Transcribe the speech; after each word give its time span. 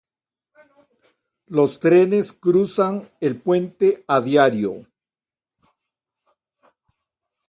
Los 1.45 1.79
trenes 1.79 2.33
cruzan 2.33 3.07
el 3.19 3.39
puente 3.39 4.03
a 4.07 4.19
diario. 4.19 4.87